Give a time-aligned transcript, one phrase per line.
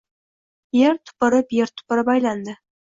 [0.77, 2.61] Yer tupurib-yer tupurib aylandi.